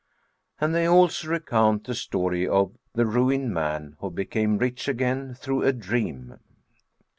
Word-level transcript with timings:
And 0.59 0.73
they 0.73 0.87
also 0.87 1.27
recount 1.27 1.83
the 1.83 1.93
story 1.93 2.47
of 2.47 2.71
THE 2.93 3.05
RUINED 3.05 3.53
MAN 3.53 3.97
WHO 3.99 4.09
BECAME 4.09 4.57
RICH 4.57 4.87
AGAIN 4.87 5.35
THROUGH 5.35 5.61
A 5.61 5.73
DREAM. 5.73 6.39